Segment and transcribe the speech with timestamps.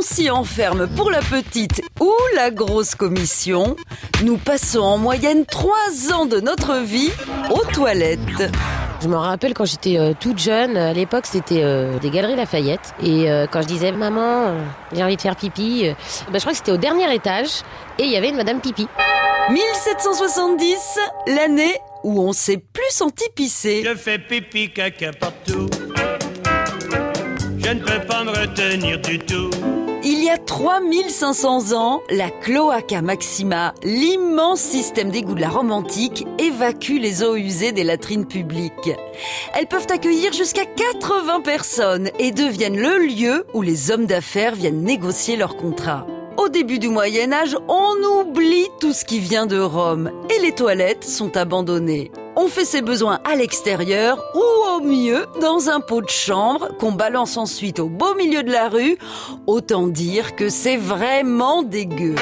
[0.00, 3.76] on s'y enferme pour la petite ou la grosse commission.
[4.24, 7.10] Nous passons en moyenne trois ans de notre vie
[7.50, 8.50] aux toilettes.
[9.02, 12.94] Je me rappelle quand j'étais euh, toute jeune, à l'époque c'était euh, des galeries Lafayette.
[13.02, 14.54] Et euh, quand je disais maman,
[14.94, 15.92] j'ai envie de faire pipi, euh,
[16.30, 17.60] bah, je crois que c'était au dernier étage
[17.98, 18.88] et il y avait une madame pipi.
[19.50, 23.82] 1770, l'année où on s'est plus senti pisser.
[23.84, 25.68] Je fais pipi caca partout.
[27.62, 29.50] Je ne peux pas me retenir du tout.
[30.02, 36.26] Il y a 3500 ans, la Cloaca Maxima, l'immense système d'égout de la Rome antique,
[36.38, 38.90] évacue les eaux usées des latrines publiques.
[39.54, 44.82] Elles peuvent accueillir jusqu'à 80 personnes et deviennent le lieu où les hommes d'affaires viennent
[44.82, 46.06] négocier leurs contrats.
[46.38, 50.52] Au début du Moyen Âge, on oublie tout ce qui vient de Rome et les
[50.52, 52.10] toilettes sont abandonnées.
[52.42, 56.90] On fait ses besoins à l'extérieur ou au mieux dans un pot de chambre qu'on
[56.90, 58.96] balance ensuite au beau milieu de la rue.
[59.46, 62.14] Autant dire que c'est vraiment dégueu.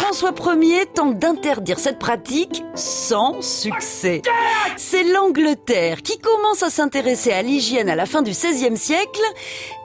[0.00, 4.22] François Ier tente d'interdire cette pratique sans succès.
[4.78, 9.20] C'est l'Angleterre qui commence à s'intéresser à l'hygiène à la fin du XVIe siècle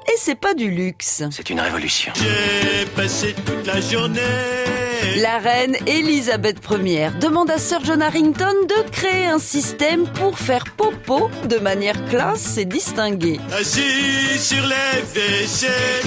[0.07, 1.23] et c'est pas du luxe.
[1.29, 2.13] C'est une révolution.
[2.15, 4.82] J'ai passé toute la journée.
[5.21, 10.63] La reine Elisabeth Ier demande à Sir John Harrington de créer un système pour faire
[10.77, 13.39] popo de manière classe et distinguée.
[13.51, 14.73] Assis sur les.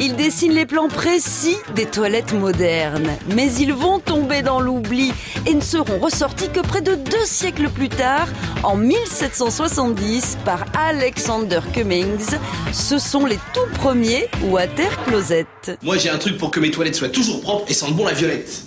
[0.00, 5.12] Il dessine les plans précis des toilettes modernes, mais ils vont tomber dans l'oubli
[5.47, 8.28] et ne seront ressortis que près de deux siècles plus tard,
[8.62, 12.36] en 1770, par Alexander Cummings.
[12.72, 15.47] Ce sont les tout premiers water closets.
[15.83, 18.12] Moi j'ai un truc pour que mes toilettes soient toujours propres et sentent bon la
[18.12, 18.62] violette.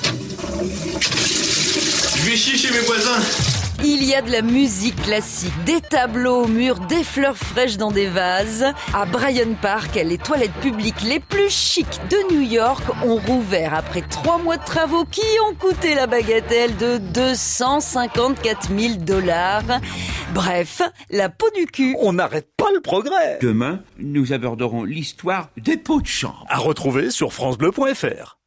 [2.16, 3.69] Je vais chier chez mes voisins.
[3.84, 7.92] Il y a de la musique classique, des tableaux au mur, des fleurs fraîches dans
[7.92, 8.66] des vases.
[8.94, 14.02] À Bryan Park, les toilettes publiques les plus chics de New York ont rouvert après
[14.02, 19.80] trois mois de travaux qui ont coûté la bagatelle de 254 000 dollars.
[20.34, 21.96] Bref, la peau du cul.
[22.00, 23.40] On n'arrête pas le progrès.
[23.42, 26.46] Demain, nous aborderons l'histoire des pots de chambre.
[26.50, 28.39] À retrouver sur francebleu.fr.